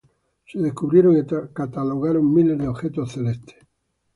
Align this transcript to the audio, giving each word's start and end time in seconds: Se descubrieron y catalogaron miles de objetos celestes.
Se 0.47 0.57
descubrieron 0.57 1.15
y 1.15 1.21
catalogaron 1.53 2.33
miles 2.33 2.57
de 2.57 2.67
objetos 2.67 3.11
celestes. 3.11 3.57